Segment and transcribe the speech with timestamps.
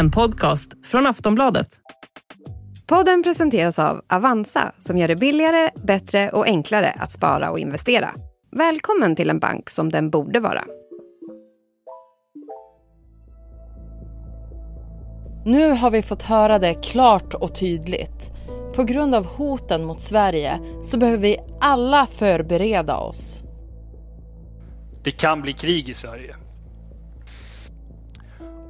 [0.00, 1.68] en podcast från Aftonbladet.
[2.86, 8.14] Podden presenteras av Avanza som gör det billigare, bättre och enklare att spara och investera.
[8.56, 10.64] Välkommen till en bank som den borde vara.
[15.44, 18.32] Nu har vi fått höra det klart och tydligt.
[18.74, 23.42] På grund av hoten mot Sverige så behöver vi alla förbereda oss.
[25.04, 26.36] Det kan bli krig i Sverige.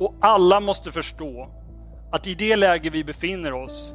[0.00, 1.48] Och alla måste förstå
[2.12, 3.92] att i det läge vi befinner oss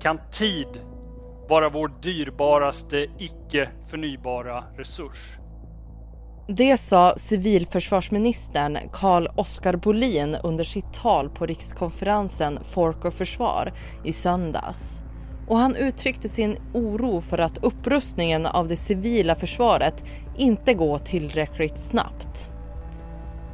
[0.00, 0.68] kan tid
[1.48, 5.38] vara vår dyrbaraste icke förnybara resurs.
[6.48, 13.72] Det sa civilförsvarsministern Carl Oskar Bolin under sitt tal på rikskonferensen Folk och Försvar
[14.04, 15.00] i söndags.
[15.48, 20.04] Och han uttryckte sin oro för att upprustningen av det civila försvaret
[20.36, 22.50] inte går tillräckligt snabbt.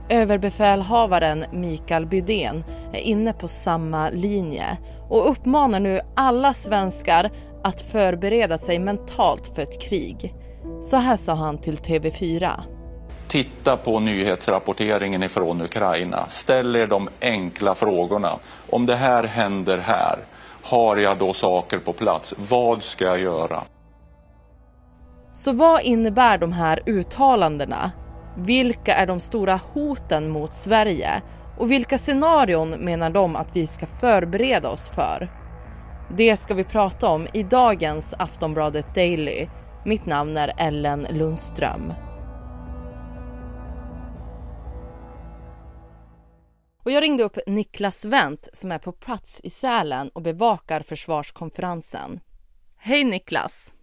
[0.09, 7.31] Överbefälhavaren Mikael Bydén är inne på samma linje och uppmanar nu alla svenskar
[7.63, 10.35] att förbereda sig mentalt för ett krig.
[10.81, 12.51] Så här sa han till TV4.
[13.29, 16.27] Titta på nyhetsrapporteringen ifrån Ukraina.
[16.29, 18.39] Ställ er de enkla frågorna.
[18.71, 20.19] Om det här händer här,
[20.63, 22.35] har jag då saker på plats?
[22.51, 23.63] Vad ska jag göra?
[25.33, 27.93] Så vad innebär de här uttalandena?
[28.37, 31.23] Vilka är de stora hoten mot Sverige?
[31.59, 35.29] Och vilka scenarion menar de att vi ska förbereda oss för?
[36.17, 39.49] Det ska vi prata om i dagens Aftonbladet Daily.
[39.85, 41.93] Mitt namn är Ellen Lundström.
[46.85, 52.21] Och jag ringde upp Niklas Wendt som är på plats i Sälen och bevakar försvarskonferensen.
[52.77, 53.75] Hej Niklas!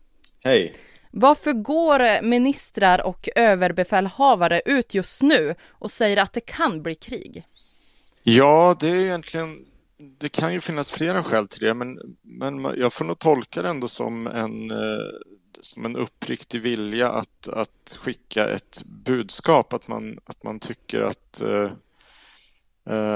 [0.44, 0.74] Hej!
[1.12, 6.96] Varför går eh, ministrar och överbefälhavare ut just nu och säger att det kan bli
[6.96, 7.44] krig?
[8.24, 9.66] Ja, det är egentligen
[10.18, 13.70] det kan ju finnas flera skäl till det, men, men jag får nog tolka det
[13.70, 15.08] ändå som en, eh,
[15.62, 21.42] som en uppriktig vilja att, att skicka ett budskap, att man, att man tycker att,
[21.42, 21.72] eh,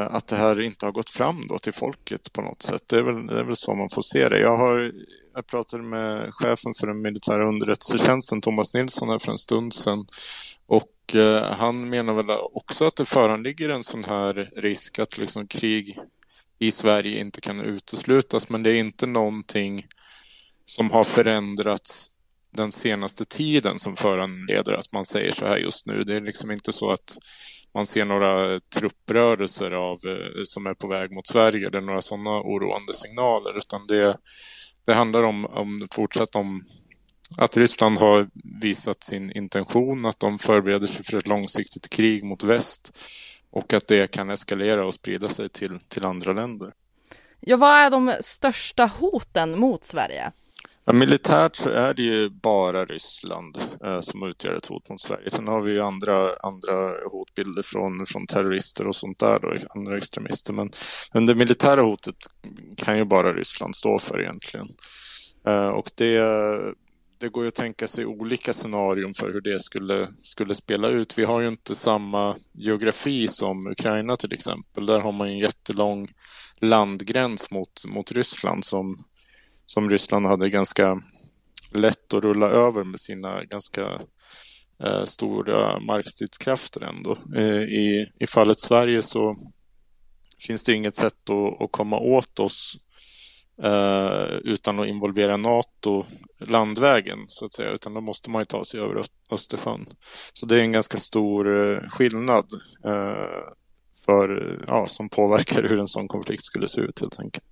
[0.05, 2.83] att det här inte har gått fram då till folket på något sätt.
[2.87, 4.39] Det är väl, det är väl så man får se det.
[4.39, 4.91] Jag, har,
[5.35, 10.05] jag pratade med chefen för den militära underrättelsetjänsten, Thomas Nilsson, här för en stund sedan
[10.65, 15.47] och eh, han menar väl också att det föranligger en sån här risk att liksom
[15.47, 15.99] krig
[16.59, 19.87] i Sverige inte kan uteslutas, men det är inte någonting
[20.65, 22.11] som har förändrats
[22.51, 26.03] den senaste tiden som föranleder att man säger så här just nu.
[26.03, 27.17] Det är liksom inte så att
[27.73, 32.41] man ser några trupprörelser av, eh, som är på väg mot Sverige eller några sådana
[32.41, 34.17] oroande signaler, utan det,
[34.85, 36.63] det handlar om, om fortsatt om
[37.37, 38.29] att Ryssland har
[38.61, 42.97] visat sin intention, att de förbereder sig för ett långsiktigt krig mot väst
[43.51, 46.73] och att det kan eskalera och sprida sig till, till andra länder.
[47.39, 50.31] Ja, vad är de största hoten mot Sverige?
[50.85, 55.29] Ja, militärt så är det ju bara Ryssland eh, som utgör ett hot mot Sverige.
[55.29, 59.97] Sen har vi ju andra, andra hotbilder från, från terrorister och sånt där, då, andra
[59.97, 60.53] extremister.
[60.53, 60.71] Men,
[61.13, 62.15] men det militära hotet
[62.77, 64.67] kan ju bara Ryssland stå för egentligen.
[65.45, 66.21] Eh, och det
[67.17, 71.17] det går ju att tänka sig olika scenarion för hur det skulle, skulle spela ut.
[71.17, 74.85] Vi har ju inte samma geografi som Ukraina till exempel.
[74.85, 76.07] Där har man en jättelång
[76.57, 79.03] landgräns mot, mot Ryssland som,
[79.65, 81.01] som Ryssland hade ganska
[81.71, 84.01] lätt att rulla över med sina ganska
[84.83, 87.17] eh, stora markstridskrafter ändå.
[87.35, 89.35] Eh, i, I fallet Sverige så
[90.39, 92.77] finns det inget sätt att, att komma åt oss
[93.63, 96.05] eh, utan att involvera NATO
[96.39, 99.85] landvägen så att säga, utan då måste man ju ta sig över Östersjön.
[100.33, 102.45] Så det är en ganska stor eh, skillnad
[102.85, 103.45] eh,
[104.05, 107.45] för, ja, som påverkar hur en sån konflikt skulle se ut helt enkelt.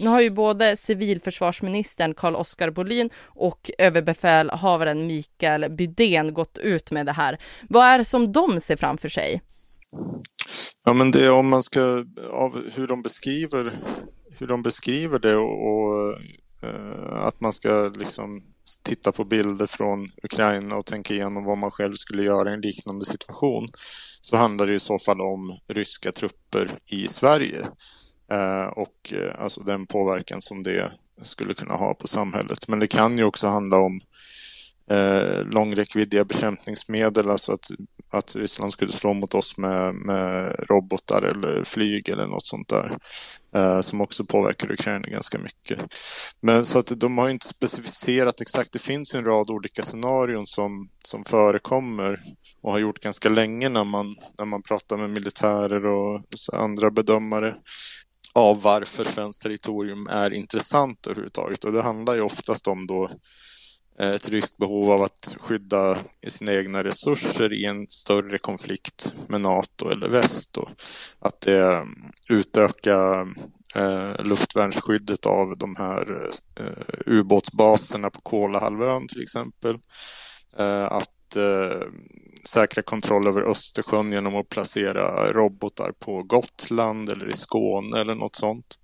[0.00, 7.06] Nu har ju både civilförsvarsministern Carl Oskar Bolin och överbefälhavaren Mikael Bydén gått ut med
[7.06, 7.38] det här.
[7.68, 9.42] Vad är det som de ser framför sig?
[10.84, 13.72] Ja, men det är om man ska, av hur de beskriver
[14.38, 16.12] hur de beskriver det och, och
[16.62, 18.42] eh, att man ska liksom
[18.84, 22.60] titta på bilder från Ukraina och tänka igenom vad man själv skulle göra i en
[22.60, 23.68] liknande situation
[24.20, 27.66] så handlar det i så fall om ryska trupper i Sverige
[28.32, 30.92] Eh, och eh, alltså den påverkan som det
[31.22, 32.68] skulle kunna ha på samhället.
[32.68, 34.00] Men det kan ju också handla om
[34.90, 37.70] eh, långräckviddiga bekämpningsmedel, alltså att,
[38.10, 42.98] att Ryssland skulle slå mot oss med, med robotar eller flyg eller något sånt där.
[43.54, 45.80] Eh, som också påverkar Ukraina ganska mycket.
[46.40, 48.72] Men så att de har inte specificerat exakt.
[48.72, 52.20] Det finns ju en rad olika scenarion som, som förekommer
[52.62, 56.20] och har gjort ganska länge när man, när man pratar med militärer och
[56.52, 57.54] andra bedömare
[58.32, 61.64] av varför svenskt territorium är intressant överhuvudtaget.
[61.64, 63.10] Och det handlar ju oftast om då
[63.98, 69.40] eh, ett ryskt behov av att skydda sina egna resurser i en större konflikt med
[69.40, 70.56] NATO eller väst.
[70.58, 70.68] Och
[71.18, 71.84] att det eh,
[72.28, 73.26] utöka
[73.74, 76.30] eh, luftvärnsskyddet av de här
[76.60, 79.78] eh, ubåtsbaserna på Kolahalvön till exempel.
[80.58, 81.80] Eh, att eh,
[82.48, 88.36] säkra kontroll över Östersjön genom att placera robotar på Gotland eller i Skåne eller något
[88.36, 88.78] sånt.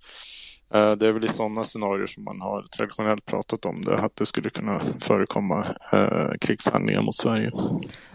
[0.73, 4.15] Eh, det är väl i sådana scenarier som man har traditionellt pratat om det, att
[4.15, 7.51] det skulle kunna förekomma eh, krigshandlingar mot Sverige.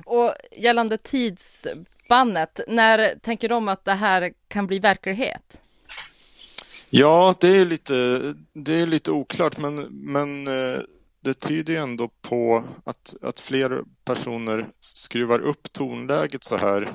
[0.04, 5.60] Och gällande tidsspannet, när tänker de att det här kan bli verklighet?
[6.90, 8.20] Ja, det är lite,
[8.52, 10.80] det är lite oklart, men, men eh,
[11.24, 16.88] det tyder ju ändå på att, att fler personer skruvar upp tonläget så här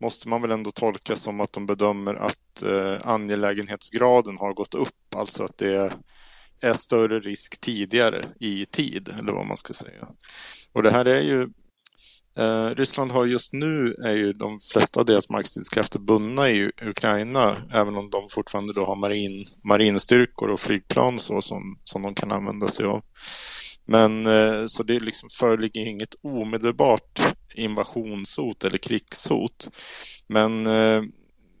[0.00, 5.14] måste man väl ändå tolka som att de bedömer att eh, angelägenhetsgraden har gått upp,
[5.16, 5.92] alltså att det
[6.60, 10.08] är större risk tidigare i tid, eller vad man ska säga.
[10.72, 11.48] Och det här är ju
[12.38, 17.56] Eh, Ryssland har just nu, är ju de flesta av deras markstridskrafter bundna i Ukraina,
[17.72, 22.32] även om de fortfarande då har marin, marinstyrkor och flygplan så som, som de kan
[22.32, 23.02] använda sig av.
[23.84, 27.20] Men eh, så det liksom föreligger inget omedelbart
[27.54, 29.68] invasionshot eller krigshot.
[30.28, 31.02] Men eh,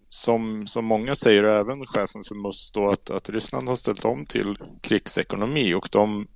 [0.08, 4.26] som, som många säger, även chefen för MUST, då, att, att Ryssland har ställt om
[4.26, 6.26] till krigsekonomi och de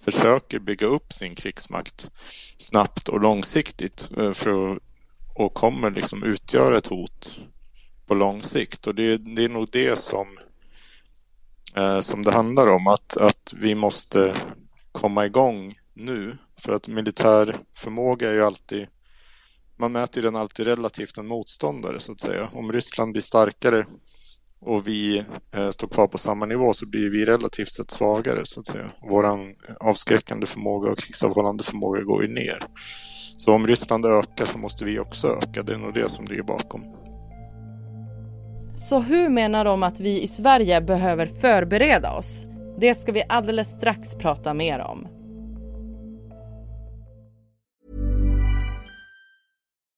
[0.00, 2.10] försöker bygga upp sin krigsmakt
[2.56, 4.82] snabbt och långsiktigt eh, för att,
[5.34, 7.38] och kommer liksom utgöra ett hot
[8.06, 8.86] på lång sikt.
[8.86, 10.26] Och det, det är nog det som,
[11.76, 14.36] eh, som det handlar om, att, att vi måste
[14.92, 16.38] komma igång nu.
[16.60, 18.86] För att militär förmåga är ju alltid
[19.80, 22.50] man mäter den alltid relativt en motståndare så att säga.
[22.52, 23.86] Om Ryssland blir starkare
[24.60, 25.24] och vi
[25.54, 28.90] eh, står kvar på samma nivå så blir vi relativt sett svagare så att säga.
[29.10, 29.26] Vår
[29.80, 32.58] avskräckande förmåga och krigsavhållande förmåga går ju ner.
[33.36, 35.62] Så om Ryssland ökar så måste vi också öka.
[35.62, 36.82] Det är nog det som ligger bakom.
[38.76, 42.44] Så hur menar de att vi i Sverige behöver förbereda oss?
[42.80, 45.17] Det ska vi alldeles strax prata mer om.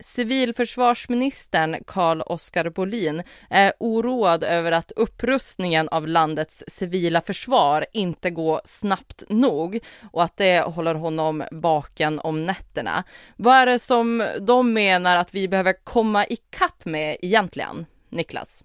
[0.00, 8.60] Civilförsvarsministern Carl Oskar Bolin är oroad över att upprustningen av landets civila försvar inte går
[8.64, 9.78] snabbt nog
[10.12, 13.04] och att det håller honom vaken om nätterna.
[13.36, 18.64] Vad är det som de menar att vi behöver komma ikapp med egentligen, Niklas?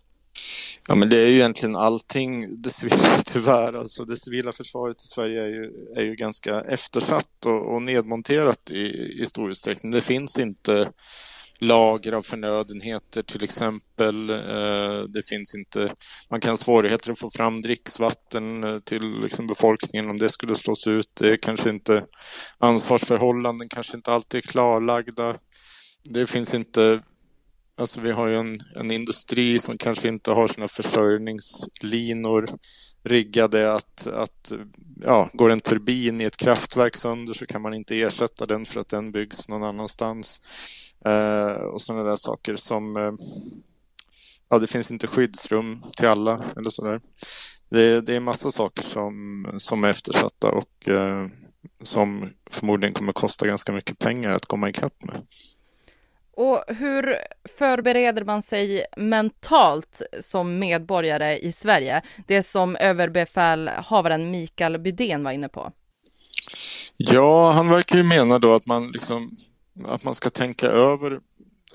[0.87, 3.73] Ja, men det är ju egentligen allting, det civila, tyvärr.
[3.73, 8.71] Alltså det civila försvaret i Sverige är ju, är ju ganska eftersatt och, och nedmonterat
[8.71, 9.92] i, i stor utsträckning.
[9.92, 10.92] Det finns inte
[11.59, 14.30] lager av förnödenheter till exempel.
[14.30, 15.94] Eh, det finns inte,
[16.30, 20.56] man kan ha svårigheter att få fram dricksvatten eh, till liksom befolkningen om det skulle
[20.56, 21.09] slås ut.
[21.19, 22.06] Det är kanske inte
[22.57, 25.35] ansvarsförhållanden kanske inte alltid är klarlagda.
[26.04, 27.01] Det finns inte
[27.77, 32.47] Alltså vi har ju en, en industri som kanske inte har sina försörjningslinor
[33.03, 34.51] riggade att, att
[35.01, 38.79] ja, går en turbin i ett kraftverk sönder så kan man inte ersätta den för
[38.79, 40.41] att den byggs någon annanstans.
[41.05, 43.11] Eh, och sådana där saker som eh,
[44.49, 46.99] ja, det finns inte skyddsrum till alla eller sådär.
[47.69, 51.27] Det, det är massa saker som, som är eftersatta och eh,
[51.83, 55.21] som förmodligen kommer kosta ganska mycket pengar att komma ikapp med.
[56.37, 57.15] Och hur
[57.57, 62.01] förbereder man sig mentalt som medborgare i Sverige?
[62.27, 65.71] Det som överbefälhavaren Mikael Bydén var inne på.
[66.97, 69.37] Ja, han verkar ju mena då att man liksom
[69.85, 71.19] att man ska tänka över,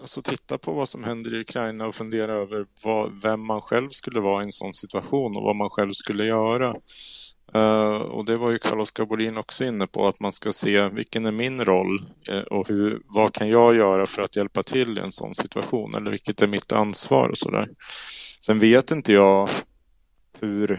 [0.01, 3.89] alltså titta på vad som händer i Ukraina och fundera över vad, vem man själv
[3.91, 6.77] skulle vara i en sån situation och vad man själv skulle göra.
[7.55, 11.27] Uh, och det var ju Carl-Oskar Bolin också inne på, att man ska se vilken
[11.27, 12.01] är min roll
[12.33, 15.95] uh, och hur, vad kan jag göra för att hjälpa till i en sån situation
[15.95, 17.69] eller vilket är mitt ansvar och sådär.
[18.41, 19.49] Sen vet inte jag
[20.39, 20.73] hur,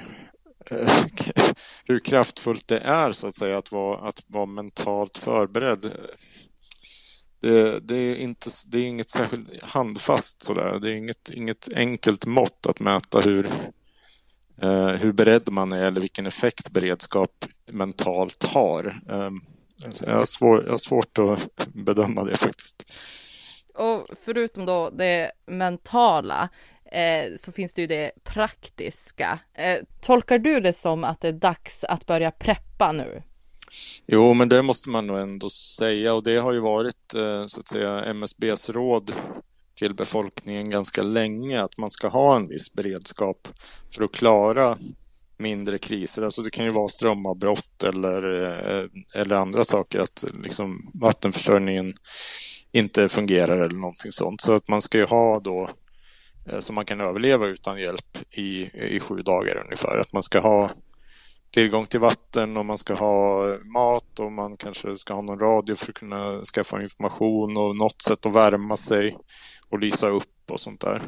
[0.72, 0.90] uh,
[1.86, 5.92] hur kraftfullt det är så att säga att vara, att vara mentalt förberedd.
[7.42, 10.80] Det, det, är inte, det är inget särskilt handfast sådär.
[10.80, 13.50] Det är inget, inget enkelt mått att mäta hur,
[15.00, 18.86] hur beredd man är eller vilken effekt beredskap mentalt har.
[19.10, 19.30] Eh,
[20.06, 22.94] jag, har svår, jag har svårt att bedöma det faktiskt.
[23.76, 26.50] Och förutom då det mentala
[26.92, 29.40] eh, så finns det ju det praktiska.
[29.54, 33.24] Eh, tolkar du det som att det är dags att börja preppa nu?
[34.06, 37.60] Jo, men det måste man nog ändå säga och det har ju varit eh, så
[37.60, 39.12] att säga MSBs råd
[39.82, 43.48] till befolkningen ganska länge att man ska ha en viss beredskap
[43.96, 44.78] för att klara
[45.38, 46.24] mindre kriser.
[46.24, 48.86] Alltså det kan ju vara strömavbrott eller, eh,
[49.22, 51.94] eller andra saker, att liksom vattenförsörjningen
[52.72, 54.42] inte fungerar eller någonting sånt.
[54.42, 55.70] Så att man ska ju ha då
[56.50, 59.98] eh, så man kan överleva utan hjälp i, i sju dagar ungefär.
[59.98, 60.70] Att man ska ha
[61.52, 65.76] tillgång till vatten och man ska ha mat och man kanske ska ha någon radio
[65.76, 69.18] för att kunna skaffa information och något sätt att värma sig
[69.70, 71.02] och lysa upp och sånt där.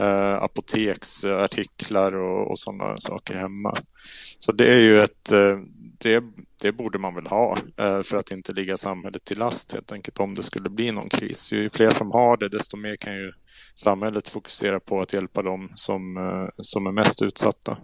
[0.00, 3.78] Eh, apoteksartiklar och, och sådana saker hemma.
[4.38, 5.58] Så det är ju ett, eh,
[5.98, 6.24] det,
[6.60, 10.20] det borde man väl ha eh, för att inte ligga samhället till last helt enkelt
[10.20, 11.52] om det skulle bli någon kris.
[11.52, 13.32] Ju fler som har det desto mer kan ju
[13.74, 17.76] samhället fokusera på att hjälpa dem som, eh, som är mest utsatta.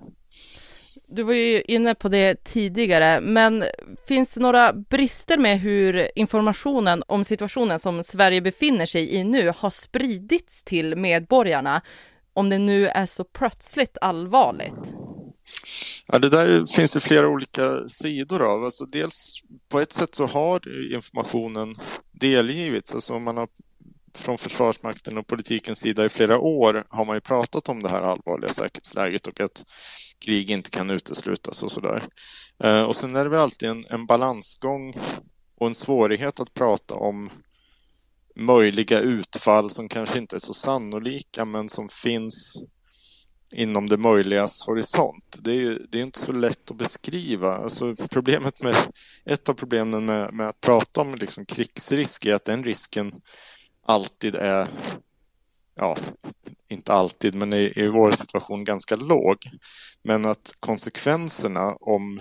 [1.09, 3.65] Du var ju inne på det tidigare, men
[4.09, 9.53] finns det några brister med hur informationen om situationen som Sverige befinner sig i nu
[9.57, 11.83] har spridits till medborgarna?
[12.33, 14.75] Om det nu är så plötsligt allvarligt?
[16.07, 18.65] Ja, det där finns det flera olika sidor av.
[18.65, 20.61] Alltså dels på ett sätt så har
[20.95, 21.77] informationen
[22.13, 22.95] delgivits.
[22.95, 23.49] Alltså om man har
[24.15, 28.03] från Försvarsmakten och politikens sida i flera år har man ju pratat om det här
[28.03, 29.65] allvarliga säkerhetsläget och att
[30.25, 32.09] krig inte kan uteslutas och sådär.
[32.65, 34.95] Eh, och sen är det väl alltid en, en balansgång
[35.61, 37.31] och en svårighet att prata om
[38.37, 42.63] möjliga utfall som kanske inte är så sannolika men som finns
[43.55, 45.39] inom det möjligas horisont.
[45.41, 47.57] Det är, det är inte så lätt att beskriva.
[47.57, 48.75] Alltså problemet med,
[49.25, 53.13] ett av problemen med, med att prata om liksom krigsrisk är att den risken
[53.87, 54.69] alltid är
[55.77, 55.97] ja,
[56.69, 59.37] inte alltid, men i, i vår situation ganska låg.
[60.03, 62.21] Men att konsekvenserna om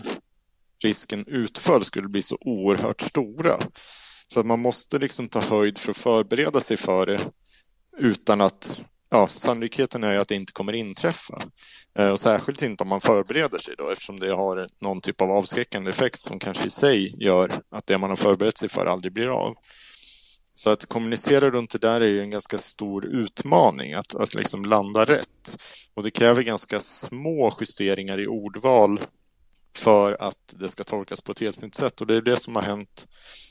[0.84, 3.60] risken utföll skulle bli så oerhört stora.
[4.28, 7.20] Så att man måste liksom ta höjd för att förbereda sig för det
[7.98, 11.42] utan att ja, sannolikheten är ju att det inte kommer inträffa.
[12.00, 15.32] Eh, och särskilt inte om man förbereder sig då eftersom det har någon typ av
[15.32, 19.14] avskräckande effekt som kanske i sig gör att det man har förberett sig för aldrig
[19.14, 19.56] blir av.
[20.56, 24.66] Så att kommunicera runt det där är ju en ganska stor utmaning, att, att liksom
[24.66, 25.58] landa rätt.
[25.94, 29.00] Och det kräver ganska små justeringar i ordval
[29.78, 32.02] för att det ska tolkas på ett helt nytt sätt.
[32.02, 33.08] Och det är det som har hänt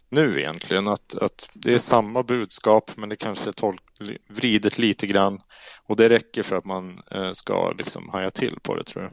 [0.09, 3.83] nu egentligen, att, att det är samma budskap men det kanske är tolk,
[4.29, 5.41] vridet lite grann
[5.87, 9.13] och det räcker för att man eh, ska liksom haja till på det tror jag.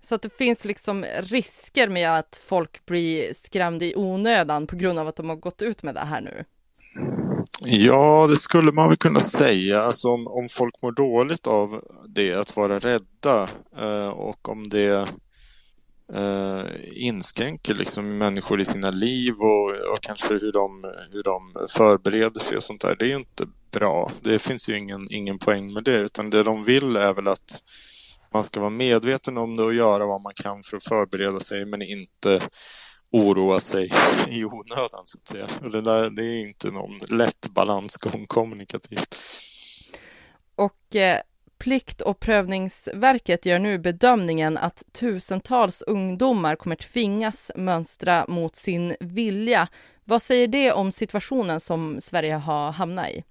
[0.00, 4.98] Så att det finns liksom risker med att folk blir skrämda i onödan på grund
[4.98, 6.44] av att de har gått ut med det här nu?
[7.64, 9.82] Ja, det skulle man väl kunna säga.
[9.82, 13.48] Alltså om, om folk mår dåligt av det, att vara rädda
[13.78, 15.08] eh, och om det
[16.14, 16.62] eh,
[16.92, 21.40] inskränker liksom människor i sina liv och, och, kanske hur de, hur de
[21.70, 22.96] förbereder sig och sånt där.
[22.98, 24.10] Det är ju inte bra.
[24.20, 27.62] Det finns ju ingen, ingen poäng med det, utan det de vill är väl att
[28.32, 31.66] man ska vara medveten om det och göra vad man kan för att förbereda sig,
[31.66, 32.42] men inte
[33.12, 33.90] oroa sig
[34.28, 35.46] i onödan så att säga.
[35.62, 39.18] Och det, där, det är inte någon lätt balansgång kommunikativt.
[40.54, 41.20] Och eh,
[41.60, 49.68] Plikt och prövningsverket gör nu bedömningen att tusentals ungdomar kommer tvingas mönstra mot sin vilja.
[50.04, 53.24] Vad säger det om situationen som Sverige har hamnat i?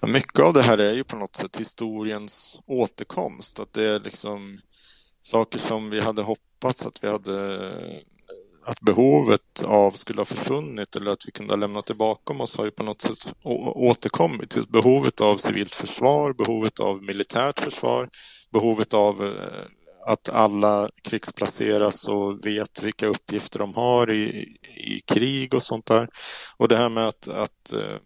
[0.00, 3.60] Ja, mycket av det här är ju på något sätt historiens återkomst.
[3.60, 4.60] Att det är liksom
[5.22, 7.70] saker som vi hade hoppats att vi hade
[8.64, 12.56] att behovet av skulle ha försvunnit eller att vi kunde ha lämnat det bakom oss
[12.56, 13.34] har ju på något sätt
[13.74, 14.56] återkommit.
[14.56, 18.08] Just behovet av civilt försvar, behovet av militärt försvar,
[18.52, 19.62] behovet av eh,
[20.06, 26.08] att alla krigsplaceras och vet vilka uppgifter de har i, i krig och sånt där.
[26.56, 27.96] Och det här med att, att eh,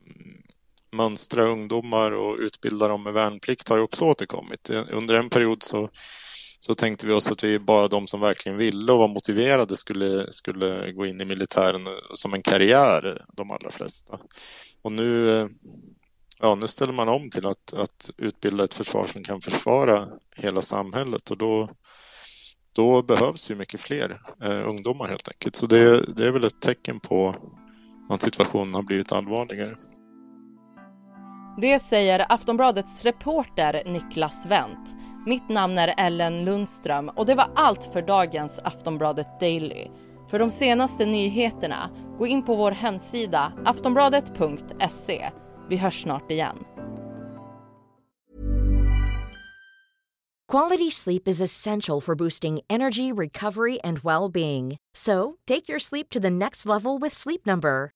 [0.92, 4.70] mönstra ungdomar och utbilda dem med värnplikt har ju också återkommit.
[4.70, 5.90] Eh, under en period så
[6.66, 10.32] så tänkte vi oss att vi bara de som verkligen ville och var motiverade skulle,
[10.32, 14.18] skulle gå in i militären som en karriär, de allra flesta.
[14.82, 15.48] Och nu,
[16.38, 20.62] ja, nu ställer man om till att, att utbilda ett försvar som kan försvara hela
[20.62, 21.68] samhället och då,
[22.72, 25.56] då behövs ju mycket fler eh, ungdomar helt enkelt.
[25.56, 27.34] Så det, det är väl ett tecken på
[28.10, 29.74] att situationen har blivit allvarligare.
[31.60, 34.95] Det säger Aftonbladets reporter Niklas Wendt.
[35.26, 39.86] Mitt namn är Ellen Lundström och det var allt för dagens Aftonbladet Daily.
[40.30, 45.30] För de senaste nyheterna, gå in på vår hemsida aftonbladet.se.
[45.68, 46.56] Vi hörs snart igen.
[50.52, 54.76] Quality sleep is essential for boosting energy, recovery, and well-being.
[54.96, 57.95] So, take your sleep to the next level with Sleep Number.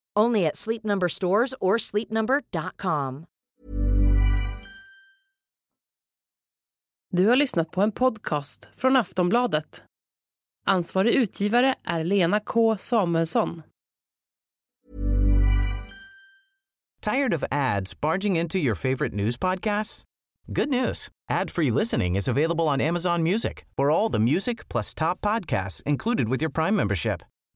[0.19, 3.25] Only at Sleep Number stores or sleepnumber.com.
[7.13, 9.83] Du har lyssnat på en podcast från Aftonbladet.
[10.65, 13.61] Ansvarig utgivare är Lena K Samuelsson.
[17.01, 20.03] Tired of ads barging into your favorite news podcasts?
[20.47, 21.09] Good news.
[21.31, 23.65] Ad-free listening is available on Amazon Music.
[23.77, 27.21] For all the music plus top podcasts included with your Prime membership.